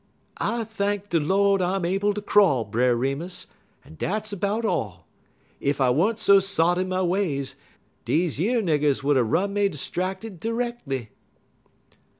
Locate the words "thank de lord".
0.63-1.61